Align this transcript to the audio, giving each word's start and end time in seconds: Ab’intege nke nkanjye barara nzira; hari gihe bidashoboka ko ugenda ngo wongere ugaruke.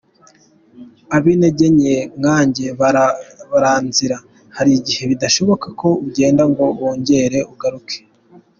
Ab’intege 1.15 1.65
nke 1.75 1.95
nkanjye 2.19 2.65
barara 2.79 3.73
nzira; 3.87 4.17
hari 4.55 4.71
gihe 4.85 5.03
bidashoboka 5.11 5.67
ko 5.79 5.87
ugenda 6.05 6.43
ngo 6.51 6.65
wongere 6.79 7.39
ugaruke. 7.53 7.97